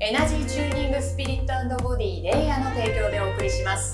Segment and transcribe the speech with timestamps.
[0.00, 3.92] エナジーチューニングスピリットボディレイヤーの提供でお送りします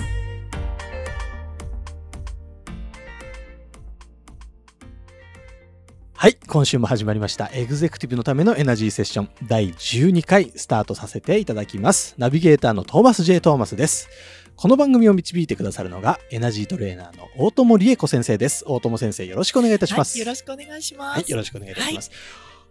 [6.13, 7.51] はい、今週も始まりました。
[7.53, 12.15] エグゼクティブのためのエナジーセッション第12回スタートさせていただきます。
[12.17, 13.41] ナビゲーターのトーマス J.
[13.41, 14.09] トーマスです。
[14.57, 18.65] この番組を導いてくださるのがエナジートレーナーの大友理恵子先生です。
[18.67, 20.17] 大友先生よろしくお願いいたします。
[20.17, 21.19] はい、よろしくお願いします。
[21.19, 22.11] はい、よろしくお願いいたします。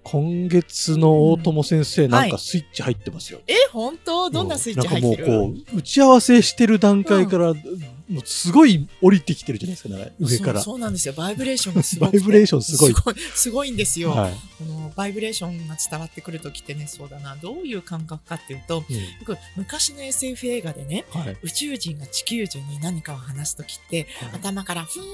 [0.03, 3.39] 今月の大友先生、んなんかスイッチ入ってますよ。
[3.47, 4.29] え、本当？
[4.29, 5.27] どんなスイッチ入ってる？
[5.27, 10.59] なんかもうこう、打ち合わせしてる段階から、もうすごい降りてきてるじゃないですか、なんか上から。
[10.59, 11.13] そうそうなんですよ。
[11.13, 13.15] バイブレーションがすごくてバイブレーションすごいすごい。
[13.15, 14.11] すごいんですよ。
[14.11, 14.33] はい。
[14.59, 21.37] このバイブレーションが伝わってくるときってね、そうだな、どういう感覚かっていうと、うんよく昔の SF 映画でね、はい。
[21.43, 25.05] 宇宙人が地球人に何かを話すときって、頭からふーん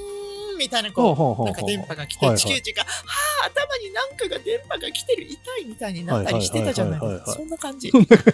[0.60, 2.90] みたいなこう、ほうほうほうなんか電波が来て、はいはい地球人が、は
[3.44, 7.90] あ、頭になんかが電波が来てる、痛いみたいになったりしてたじゃないそんな感じ。
[7.90, 8.34] そんな感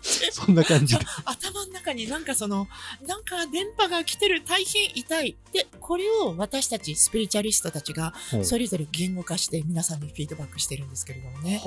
[0.00, 0.32] じ。
[0.32, 0.96] そんな感じ。
[1.24, 2.68] 頭の中になんかその、
[3.06, 5.36] なんか電波が来てる、大変痛い。
[5.52, 11.60] で、これを私たちスピリチュアリストたちがうんそれぞれ言語化して皆さんにフィードバックしてるんですけれどもね。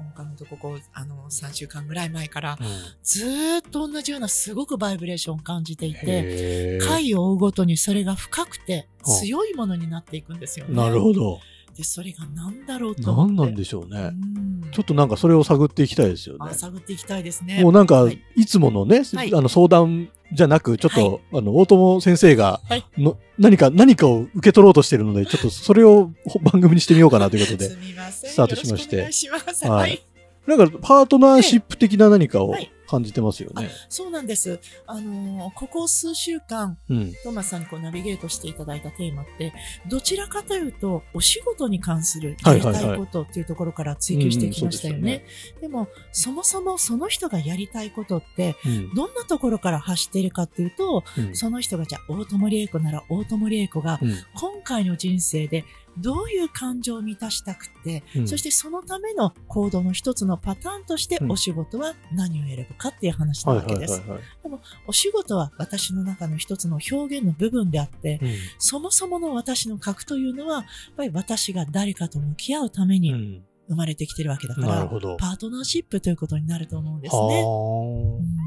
[0.00, 2.66] 今回のとここう、あの、3週間ぐらい前からあうん
[3.02, 10.74] ずーっと同じようなすごくバイブレーションを感じていて、回を追うごとにそれが深くてはあ強いものになっていくんですよね。
[10.74, 11.40] なるほど。
[11.76, 13.14] で、それが何だろうと。
[13.14, 14.00] 何なんでしょうね。
[14.00, 16.54] うんちょっとなんかそれを探っていきたいですよねあ。
[16.54, 17.60] 探っていきたいですね。
[17.62, 22.84] もうなんかはいいつものね、はいあの相談じゃなく、ちょっと、あの大友先生がはい。
[22.98, 26.10] の何か何かを受け取ろうとしてるので、ちょっとそれを
[26.42, 27.70] 番組にしてみようかなということで。
[28.10, 29.10] スタートしまして。
[29.12, 29.28] し
[29.64, 30.02] はい。
[30.46, 33.70] なんかパートナーシップ的な何かをはい感じてますよね。
[33.88, 34.58] そうなんです。
[34.86, 37.12] あのーここ数週間、うん。
[37.22, 39.52] トーマスさんにこうナビゲートしていただいたテーマって、
[39.88, 45.24] どちらかというと、お仕事に関するやりたいことっていうところから追求してきましたよね。
[45.60, 55.64] でも、そもそもその人がやりたいことって、うんどんなところから発しているかっていうと、うんその人がじゃあ大友理恵子なら大友理恵子がうん今回の人生で
[56.00, 64.00] どういう感情を満たしたくて、うんそしてそのための行動の一つのパターンとしてうんお仕事は何を選ぶかっていう話なはいわけです。
[64.00, 64.60] はいはいはい。
[64.86, 70.64] お仕事は私の中の一つの表現の部分であって、うんそもそもの私の核というのは、やっ
[70.96, 74.86] ぱり私が誰かと向き合うためにうん生まれてきてるわけだから。
[74.86, 77.42] パートナーシップということになると思うんですはね。
[77.42, 78.40] ーうん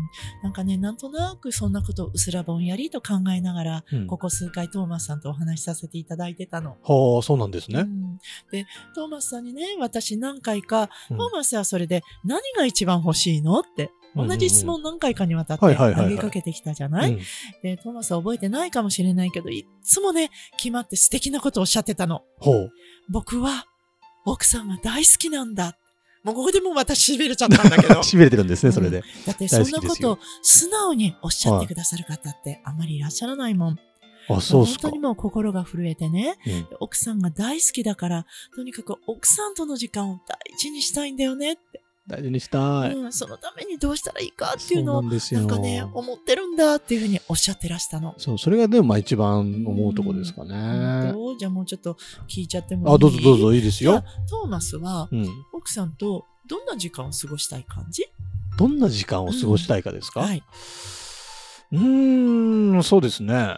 [0.44, 6.78] なんかね、なんとなくそんなことをうすらぼんやりと考えながら、うんここ数回トーマスさんとお話しさせていただいてたの。
[6.84, 7.80] はあ、そうなんですね。
[7.80, 8.18] うん
[8.52, 17.20] で、トーマスさんにね、私何回か、うんトーマスはそれで何が一番欲しいのって、同じ質問何回かにわたって投げかけてきたじゃない、うん
[17.64, 22.24] で、トーマスは覚えてないかもしれないけど、いっつもね、決まって素敵なことをおっしゃってたの。
[23.10, 23.66] 僕は、
[24.26, 25.78] 奥さんが大好きなんだ。
[26.24, 28.02] もうここでもう私痺れちゃったんだけど。
[28.04, 29.04] しびれてるんですね、それで。
[29.26, 33.80] だってそんなことを素直におっしゃってくださる方ってあまりいらっしゃらないもん。
[34.30, 35.00] あ、そう本当に。
[35.00, 38.26] もう心が震えてね、うん奥さんが大好きだから、
[38.56, 41.83] とにかく奥さんとの時間を大事にしたいんだよねって。
[42.06, 42.94] 大事にしたい。
[42.94, 48.14] うん、そのためにどうしたらいいかっていうのを、なんかね、思ってるんだっていうふうにおっしゃってらしたの。
[48.18, 51.12] そう、それがでもまあ一番思うとこですか本ね。
[51.14, 51.98] 当じゃあもうちょっと
[52.28, 52.96] 聞いちゃってもいい？
[52.96, 54.04] あ、どうぞどうぞいいですよ。
[54.30, 55.28] トーマスはうん。
[55.54, 58.04] 奥さんとどんな時間を過ごしたい感じ？
[58.58, 60.44] どんな時間を過ごしたいかですか、はい。
[61.72, 63.58] うーん、そうですね。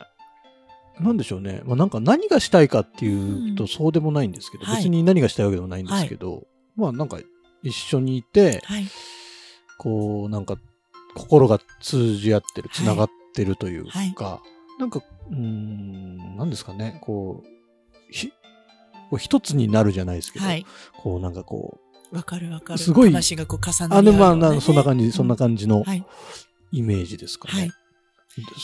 [1.00, 1.63] なんでしょうね。
[1.66, 7.19] まあなんか何がしたいかっていううんとそうでもないんですけど、はい別に何がしたいわけでもないんですけど、まあなんか
[7.66, 8.88] 一緒にいて、はい。
[9.78, 10.56] こうなんか
[11.16, 14.16] 心が通じ合ってる、はいつながってるというか、はい
[14.78, 15.00] なんか、
[15.31, 17.48] うーん、なんですかね、こう、
[18.12, 18.34] ひこ
[19.13, 20.66] う一つになるじゃないですけど、はい。
[20.98, 21.80] こうなんかこ
[22.12, 22.80] わかるわかる。
[22.80, 26.06] すごい話がこう重う、なり合うようあのまあなそんな感じ、そんな感じのはい。
[26.72, 27.72] イメージですかね。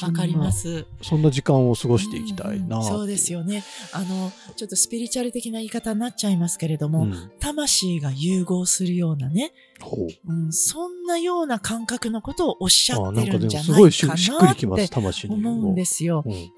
[0.01, 0.85] わかります。
[1.01, 3.63] そんな時間を過ごしていきたいな、うんうんそうですよね。
[3.93, 10.31] あの、ちょっとスピリチュアル的な言い方になっちゃいますけれども、うん魂が融合するようなね、ほう。
[10.31, 14.89] うん、そんなような感覚のことをおっしゃってるんじゃないかいししっくりなきます、っ
[15.21, 15.27] て。
[15.27, 16.23] 思うんですよ。
[16.25, 16.51] うん。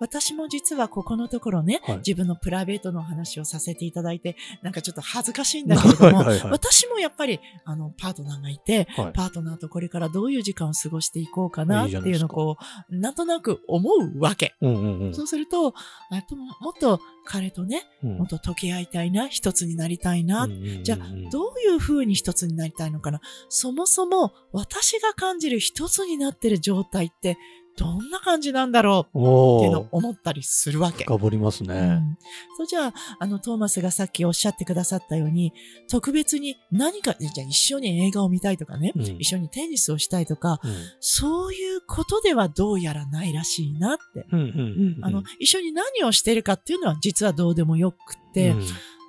[0.00, 12.56] 私も実はここのところね、はい自分のプライベートの話をさせていただいて、なんかちょっと恥ずかしいんだけれども、はいはいはい私もやっぱり、あの、パートナーがいて、はいパートナーとこれからどういう時間を過ごしていこうかなっていうのをこ
[12.90, 14.54] う、なんとなく思うわけ。
[14.60, 15.74] うんうんうんそうすると、
[16.10, 18.18] やっぱもっと彼とね、うん。
[18.18, 20.96] もっと溶け合いたいな、一つになりたいな、うんうんうんうんじゃ
[21.32, 23.20] どういう風に一つになりたいのかな？
[23.48, 27.36] そもそも私が感じる一つになってる状態って
[27.78, 29.18] どんな感じなんだろう？
[29.18, 31.04] っていうのを思ったりするわけ。
[31.04, 31.78] 深掘りますうね。
[31.78, 32.18] ん、
[32.56, 35.52] そうじゃあ、あの、トーマスがさっきおっしゃってくださったように、
[35.90, 39.02] 特別に何か、じゃあ一緒に映画を見たいとかね、うん。
[39.18, 40.74] 一緒にテニスをしたいとか、うん。
[41.00, 44.24] そういうことではどうやらないらしいなって。
[45.02, 48.54] あの、一緒に何をしてるかっていうのは実はどうでもよくって、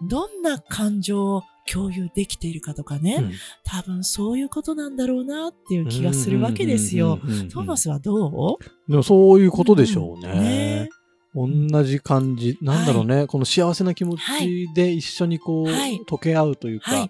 [0.09, 3.31] どんな感情を共有できているかとかね、うん。
[3.63, 7.19] 多分そういうことなんだろうなっていう気がするわけですよ。
[7.51, 8.91] トーマスはどう？
[8.91, 10.89] でもそういうことでしょううんね
[11.35, 11.71] ね。
[11.71, 15.99] 同じ感じ、なんだろうね、この幸せな気持ちで一緒にこう、はい。
[16.07, 17.09] 溶け合うというか、はい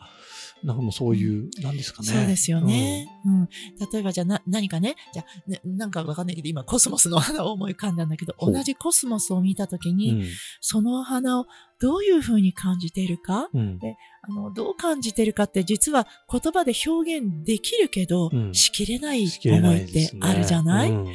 [0.63, 2.07] なんかもうそういう、なんですかね。
[2.07, 3.07] そうですよね。
[3.25, 3.49] うん。
[3.91, 10.23] 例えばじゃあな、何かね、じゃあ、ねなんかわかんないけど、今コスモスの花を思い浮かんだんだけど、同じコスモスを見たときうに、ん。
[10.61, 11.45] その花を
[11.79, 13.79] どういうふうに感じているか、うん。
[14.23, 21.07] あの、どう感じてるかって実は言葉で表現できるけど、うんしきれない思いってあるじゃない、うん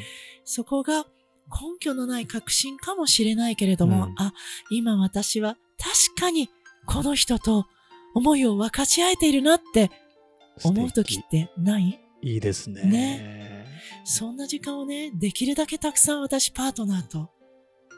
[0.44, 1.04] そこが
[1.52, 4.32] 根拠のない確信かもしれないけれども、うんあ、
[4.70, 6.48] 今私は確かに
[6.86, 7.66] この人と
[8.14, 9.90] 思いを分かち合えているなって
[10.64, 12.00] 思うとき素ってない？
[12.20, 12.82] 敵いいですね。
[12.82, 13.66] ね
[14.04, 17.30] そんな時間をね、できるだけたくさん私パートナーと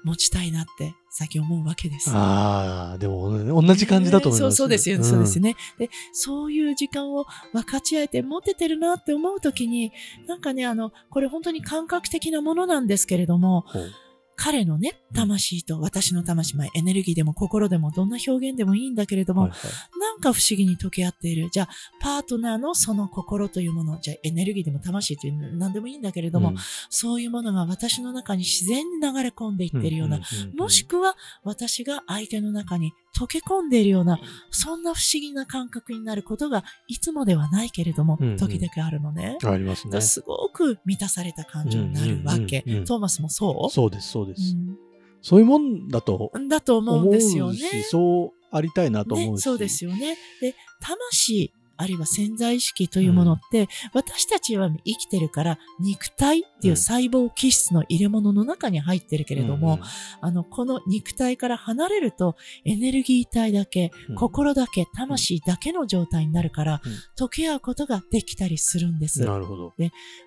[0.05, 2.11] 持ちたいなって最近思うわけです。
[2.13, 4.57] ああ、でも同じ感じだと思います。
[4.57, 5.57] そうそうですよ、んそうですね。
[5.79, 9.93] で、そういう時間を分かち合えて持ててるなって思うときに、
[10.27, 13.91] なんかね、あの、これ本当に感覚的なものなんですけれども、ほう
[14.37, 19.61] 彼のね、魂と私の魂、まあエネルギーでも心でもどんな表現でもいいんだけれども、はいはい。
[20.01, 21.49] なんか不思議に溶け合っている。
[21.51, 21.69] じゃあ、
[22.01, 26.57] パートナーのその心というもの、じゃあエネルギーでも魂という何でもいいんだけれども、うん。
[26.91, 30.21] そういうものが私の中に自然に流れ込んでいっているような、
[30.57, 34.19] もしくは私が相手の中に溶け込んでいるような、
[34.51, 39.39] そんな不思議な感覚になることがいつもではないけれども、うんうん時々あるのね。
[39.45, 40.01] ありますね。
[40.01, 42.63] すごく満たされた感情になるわけ。
[42.87, 43.73] トーマスもそう？
[43.73, 44.55] そうです、そうです。
[44.57, 44.79] うん
[45.27, 47.57] そういうもんだとだと思うんですよね。
[47.57, 49.41] し、そうありたいなと思うね、し。
[49.41, 50.19] そうですよね。
[50.43, 59.81] で、魂、あるいは潜在意識というものって、私たちは生きてるから、肉体っていう細胞気質の入れ物の中に入ってるけれども、
[60.21, 64.15] あの、この肉体から離れると、エネルギー体だけ、うん。
[64.15, 66.93] 心だけ、魂だけの状態になるから、うん。
[67.25, 69.25] 溶け合うことができたりするんです。
[69.25, 69.75] なるほど。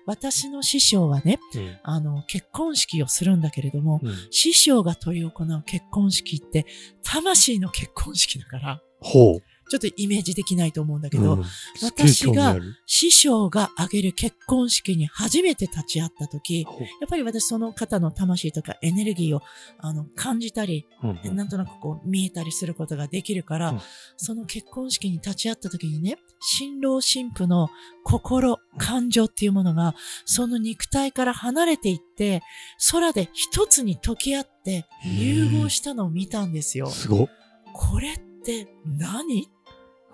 [0.06, 1.78] 私の師匠はね、うん。
[1.82, 4.12] あの、結婚式をするんだけれども、うん。
[4.30, 6.66] 師匠が執り行う結婚式って、
[7.02, 9.42] 魂の結婚式だから、ほう。
[9.68, 11.44] ちょっとイメージできないと思うんだけど、うん。
[11.44, 12.76] すっげえ興味ある。
[12.86, 16.68] 師匠が挙げる結婚式に初めて立ち会った時、や
[17.06, 19.42] っぱり私その方の魂とかエネルギーを
[19.78, 21.36] あの感じたり、うんうん。
[21.36, 23.80] なんとなくこう見えたりすることができるから、うん。
[24.16, 27.68] その結婚式に立ち会った時にね、新郎新婦の
[28.04, 29.94] 心、感情っていうものが、
[30.24, 32.42] その肉体から離れていって、
[32.90, 36.88] 空で一つに溶け合って融合したのを見たんですよ。
[36.88, 37.28] すごっ。
[37.74, 39.48] これって何？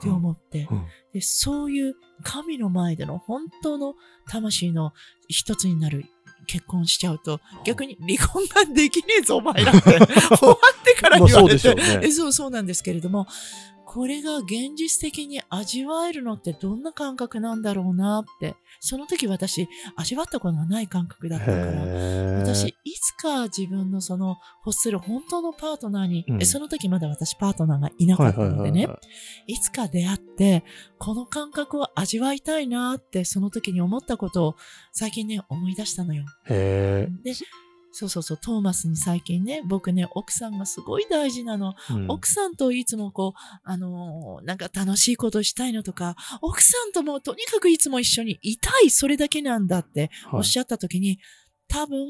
[0.05, 0.87] って思って、うん。
[1.13, 3.95] で、そういう神の前での本当の
[4.29, 4.93] 魂の
[5.29, 6.05] 一つになる
[6.47, 9.81] 結婚しちゃうと、逆に離婚ができねえぞ、お前らって。
[10.37, 11.69] 終わってから言われて。
[11.69, 12.01] まあそうね。
[12.03, 13.27] えそう、そうなんですけれども、
[13.95, 18.57] これが現実的に味わえるのってどんな感覚なんだろうなって。
[18.81, 21.57] その時私、味わったことがない感覚だったから。
[21.59, 28.89] へ私、ーいつか自分のその欲する本当のパートナーに、うんえその時まだ私パートナーがいなかったのでね、
[29.47, 30.65] いつか出会って、
[30.99, 34.57] この感覚を味わいたいなって、その時に思ったことを
[34.93, 36.25] 最近ね、思い出したのよ。
[36.49, 37.33] へで、
[37.97, 41.75] そうそうそう、トーマスに最近ね、僕ね、奥さんがすごい大事なの。
[41.91, 51.21] ーうん奥さんといつもこう、あのーなんか楽しいことしたいのとか、奥さんともとにかくいつも一緒にいたい、それだけなんだっておっしゃった時に、
[51.69, 52.05] 多分、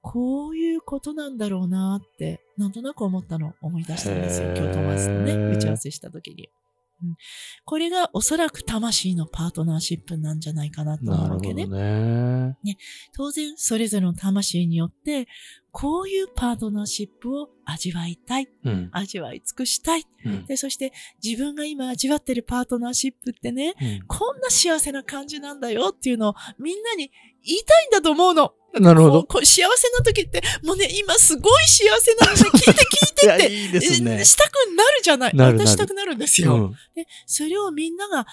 [0.00, 4.54] こういうことなんだろうなって、なんとなく思ったのを思い出したんですよ。
[4.56, 6.48] 今日トーマスとね、打ち合わせした時に。
[7.64, 11.66] これがおそらく魂のパートナーシップなんじゃないかなと思うわけね。
[11.66, 12.76] ね。
[13.14, 15.28] 当然、それぞれの魂によって、
[15.70, 18.88] こういうパートナーシップを味わいたい、うん。
[18.92, 20.04] 味わい尽くしたい。
[20.24, 23.74] うんで、そして自分が今味わってるパートナーシップってね、
[24.06, 27.10] こんな幸せな感じなんだよっていうのをみんなに
[27.44, 28.54] 言いたいんだと思うの。
[28.74, 33.54] なるほどこう幸せな時って、もうね、今すごい幸せなので 聞いて聞いてって。
[33.54, 34.24] いいですねえ。
[34.24, 35.36] したくなるじゃない。
[35.36, 36.54] なるなる私したくなるんですよ。
[36.54, 36.72] うん。
[36.94, 38.26] で、それをみんなが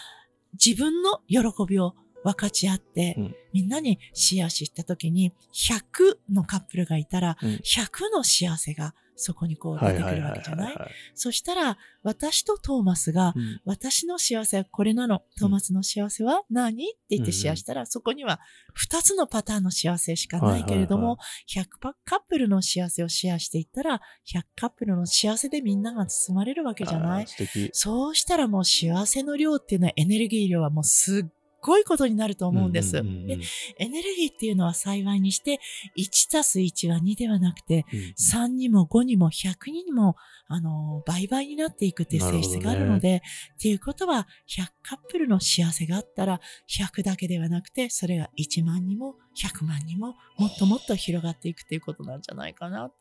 [0.54, 10.76] 自分の喜びを分かち合って、うんみんなにシェアした時に、100のカップルがいたら、うん100の幸せがそこにこうは出てくるわけじゃない？
[10.76, 10.92] はい。
[11.14, 13.62] そしたら、私とトーマスが、うん。
[13.66, 15.22] 私の幸せはこれなの。
[15.40, 16.84] トーマスの幸せは何？
[16.84, 18.40] って言ってシェアしたら、そこには
[18.78, 21.18] 2つのパターンの幸せしかないけれども、は
[21.50, 27.26] 100パカップルの幸せをシェアしていったら、100カップルの幸せでみんなが包まれるわけじゃない？
[27.72, 31.32] そうしたらもう幸せの量っていうのはエネルギー量はもうすっ
[31.66, 33.02] ごいことになると思うんです。
[33.02, 33.40] んんうんで
[33.80, 35.60] エネルギーっていうのは幸いにして、
[35.98, 40.16] 1たす1は2ではなくて、うん3にも5にも100にも、
[40.48, 43.24] あのー倍々になっていくっていう性質があるので、
[43.58, 52.92] っていうことは、100カップルの幸せがあったら、100だけではなくて、それが1万にも100万にも、もっともっと広がっていくっていうことなんじゃないかな。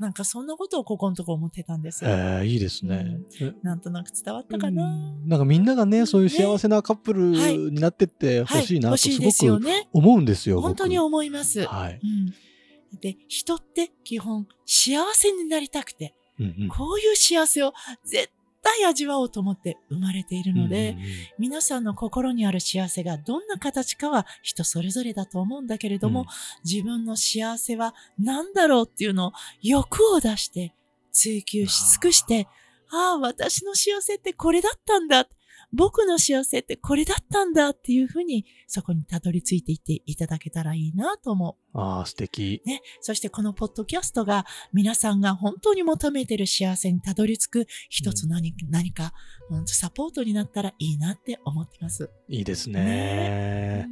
[0.00, 2.04] なんかそんなことをここのとこ思ってたんです。
[2.04, 3.18] えーいいですね。
[3.62, 4.84] なんとなく伝わったかな。
[4.84, 9.88] うんなんかみんながね、そういう幸せなカップルはいになってってほしいなとすごくね。
[9.92, 10.56] 思うんですよ。
[10.56, 11.64] 僕本当に思います。
[11.66, 12.00] はい。
[12.02, 13.00] うん。
[13.00, 17.72] で、人って基本幸せになりたくて、うんうんこういう幸せを
[18.04, 18.28] 絶
[18.66, 21.08] 対味わおうと思って生まれているので、うんうんうん。
[21.38, 26.26] 皆さんの心にある幸せがどんな形かは人それぞれだと思うんだけれども、うん。
[26.68, 29.32] 自分の幸せは何だろうっていうのを
[29.62, 30.74] 欲を出して
[31.12, 32.48] 追求し尽くして、
[32.90, 35.28] ああ、私の幸せってこれだったんだ。
[35.76, 41.78] 僕の幸せってこれだったんだっていうふうにそこにたどり着いていっていただけたらいいなと思う。
[41.78, 42.62] ああ、素敵。
[42.64, 42.82] ね。
[43.00, 49.12] そしてこのポッドキャストが皆さんが本当に求めている幸せにたどり着く一つ何,、何か、
[49.50, 52.10] うんサポートになったらいいなって思ってます。
[52.28, 53.88] いいですねね。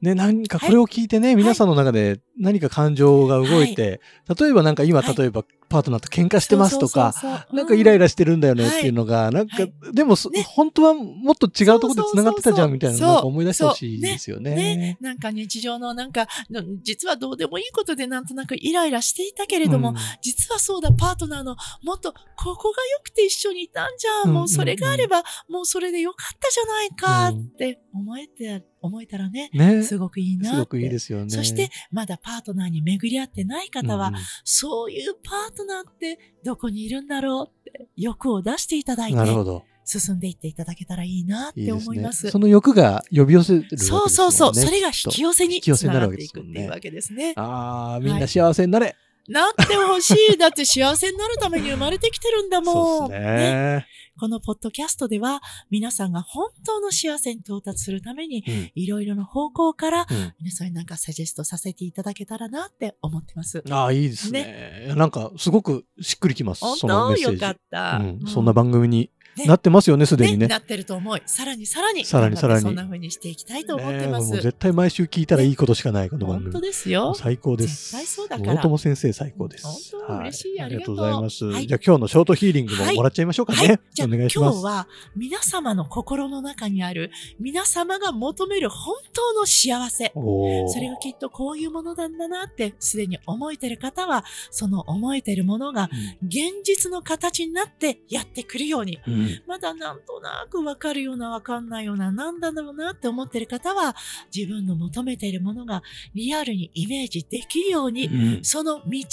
[0.00, 4.00] ね、何かこれを聞いてね、皆さんの中で何か感情が動いて、
[4.38, 7.14] 例えばなんか今、はい例えばパートナーと喧嘩してますとか、
[7.52, 9.72] なんかイライララしてるんだよねっていうのが、なんか、はい。
[9.92, 14.54] でも本当はもっと違うところで繋がってたじゃんみたいなのそうそうそうなんか思い出してほしいですよね。
[14.54, 19.96] ね、なんか日常のなんか、の実はどうでもいいことでなんとなくイライラしていたけれども、うん。
[20.22, 24.28] 実はそうだ、パートナーのもっとここが良くて一緒にいたんじゃん。
[24.30, 29.82] うんもうそれがあれば、もうそれでよかったじゃないかって思えて、思えたらね、ね。
[29.82, 30.50] すごくいいな。
[30.50, 31.30] すごくいいですよね。
[31.30, 34.12] そして、まだパートナーに巡り合ってない方は、
[34.44, 39.64] そういうパートナーってどこにいるんだろうって欲を出していただいてなるほど。
[39.84, 41.82] 進んでいっていただけたらいいなっていいですね。
[41.82, 42.30] 思います。
[42.30, 43.88] その欲が呼び寄せるわけですね。
[43.88, 44.54] そうそうそう。
[44.54, 47.32] それが引き寄せに引き寄せになるわつながっていけですねくっていうわけですね。
[47.36, 48.94] ああ、みんな幸せになれ。
[49.28, 50.38] なってほしい。
[50.38, 52.74] だって幸せになるために生まれてきてるんだもん。
[52.74, 53.86] そうですね。
[54.18, 63.62] このポッドキャストでは皆さんが本当の幸せに到達するためにうんいろいろな方向からうん皆さんになんかサジェストさせていただけたらなって思ってます。
[63.70, 64.92] ああ、いいですね。
[64.96, 66.64] なんか、すごくしっくりきます。
[66.64, 67.38] 本そのメッセージ。
[67.38, 67.96] 当よかった。
[67.98, 69.10] うんうんそんな番組にね
[69.46, 70.46] なってますよね、すでにね。
[70.46, 74.30] なってると思い、さらにさらに、さらにさらにそんな風にしていきたいと思ってます。
[74.32, 76.68] 絶対毎週聞いたらいいことしかない、この番本当組。
[76.68, 77.14] ですよ。
[77.14, 77.92] 最高です。
[77.92, 79.66] 絶対そうだから大友先生最高です。
[79.66, 79.76] 本
[80.08, 81.44] 当嬉しいはありがとうございます。
[81.44, 83.58] はいじゃあ今日のショートヒーリングももらっちゃいましょうかね。
[83.58, 83.80] はい。
[83.92, 84.38] じゃあ今日。
[84.38, 90.12] は皆様の心の中にある皆様が求める本当の幸せ。
[90.14, 95.90] それがきっとこういうものなんだなってすでに思えてる方は、その思えてるものが
[96.26, 103.94] 現実の形になってやってくるように、うんうんまだなんとなくわかるようなわかんないようななんだろうなって思ってる方は、
[104.34, 105.82] 自分の求めているものが
[106.14, 109.04] リアルにイメージできるように、うんその道へ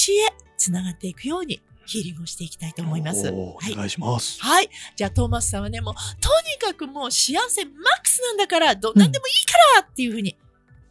[0.57, 3.27] つながっていくようにヒーリングをしていきたいと思います。
[3.27, 3.33] はい。
[3.35, 4.41] お願いします。
[4.41, 4.69] はい。
[4.95, 10.35] じゃあ、トーマスさんはね、もう、とにかくもう幸せマックスなんだから、どんなんでもいいからっていうふうに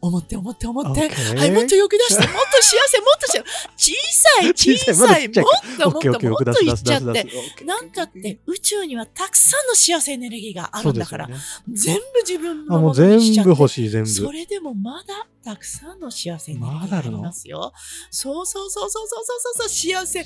[0.07, 3.43] 思って思って思って、OK はい、もっと欲出して、もっと幸せ、もっと幸
[3.75, 5.35] せ、小さい、小 小さいもっ
[5.77, 7.27] ともっともっと言っちゃって。
[7.65, 11.35] なんたって宇宙にはたくさんの幸せエネルギーがあるんだから、ね。
[11.71, 13.49] 全部自分あ、もうのものにしちゃって。
[13.49, 14.09] 全部欲しい、全部。
[14.09, 17.73] それでもまだたくさんの幸せエネルギーがありますよ。
[18.09, 20.25] そうそうそうそうそうそうそう、幸せ。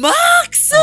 [0.00, 0.12] マッ
[0.50, 0.74] クス！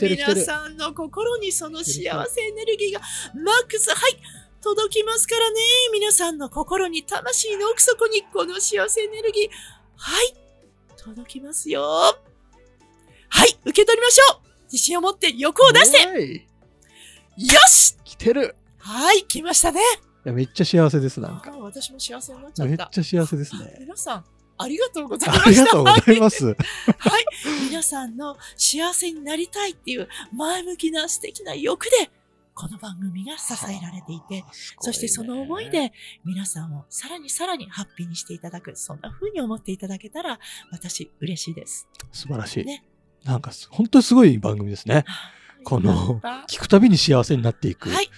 [0.00, 3.00] 皆さんの心にその幸せエネルギーが
[3.34, 4.18] マックス、はい、
[4.62, 5.60] 届きますからね。
[5.92, 9.48] 皆さんの心に、魂の奥底にこの幸せエネルギー、
[9.96, 10.34] はい、
[10.96, 11.82] 届きますよ。
[11.82, 16.46] はい、受け取りましょう自信を持って欲を出してはい
[17.36, 19.80] よし来てるはい、来ましたね。
[19.80, 21.50] いやめっちゃ幸せです、なんか。
[21.58, 22.70] 私も幸せになっちゃった。
[22.70, 23.76] めっちゃ幸せですあね。
[23.80, 24.24] 皆さん、
[24.56, 25.46] ありがとうございました。
[25.46, 26.46] ありがとうございます。
[26.46, 26.56] はい。
[27.68, 32.10] 皆さんの幸せになりたいっていう前向きな素敵な欲で、
[32.58, 34.44] この番組が支えられていて、
[34.80, 35.92] そしてその思いで
[36.24, 40.40] 皆さんをさらにさらにハッピーにしていただく、そんな風に思っていただけたら、
[40.72, 41.86] 私嬉しいです。
[42.10, 42.64] 素晴らしい。
[42.64, 42.82] ね
[43.24, 45.04] なんかす、本当にすごい番組ですね。
[45.62, 47.90] この聞くたびに幸せになっていく。
[47.90, 48.10] たはい。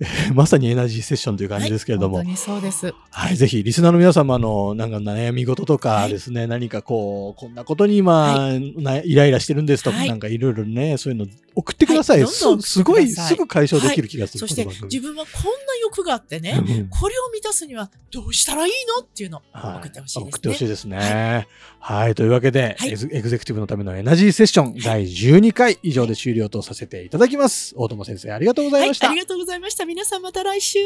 [0.34, 2.94] まさにエナジーセッションという感じですけれども、はい、本当にそうです。
[3.10, 6.10] はい、ぜひ、リスナーの皆様の、なんか悩み事とかはい。
[6.10, 10.08] ですね、何かこう、こんなことに今、なイライラしてるんですとか、はい。
[10.08, 12.26] なんかいろいろね、そういうの送ってください。
[12.26, 15.50] すすごい、すぐ解消できる気がする、そして自分はこんな
[15.82, 19.04] 欲があってね、うんこれを満たすにはどうしたらいいの？
[19.04, 19.76] っていうのをはい。
[19.78, 20.30] 送ってほしいですね。
[20.30, 21.46] 送ってほしいですね。
[21.78, 22.90] はい、というわけで、はい。
[22.90, 27.74] エグゼクティブのためのエナジーセッション第12回以上で終了とさせていただきます。
[27.76, 29.06] 大友先生、ありがとうございました。
[29.06, 29.83] はい、ありがとうございました。
[29.86, 30.78] 皆さんまた来週。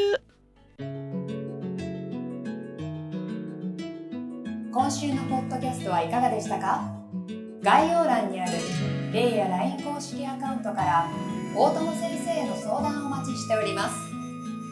[4.73, 6.83] 今週のポッドキャストはいかがでしたか？
[7.62, 8.52] 概要欄にある
[9.12, 11.09] レイや LINE 公式アカウントから
[11.57, 13.95] 大友先生への相談をお待ちしております。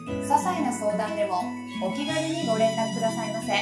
[0.07, 1.41] 些細な相談でも
[1.81, 3.53] お気軽にご連絡くださいませ。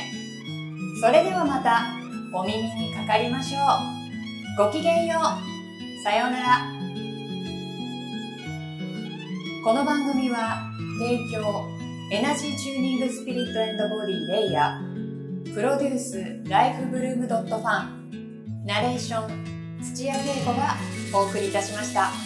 [0.99, 1.85] それではまた
[2.33, 3.59] お耳にかかりましょ
[4.61, 4.65] う。
[4.65, 6.03] ごきげんよう。
[6.03, 6.74] さようなら。
[9.65, 11.65] この番組は提供
[12.11, 20.75] エナジーチューニングスピリットボディレイヤープロデュースライフブルームドットファンナレーション土屋恵子が
[21.11, 22.24] お送りいたしました。